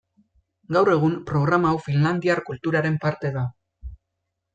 Gaur 0.77 0.89
egun, 0.93 1.11
programa 1.31 1.69
hau 1.73 1.79
Finlandiar 1.87 2.41
kulturaren 2.47 2.97
parte 3.05 3.33
da. 3.37 3.45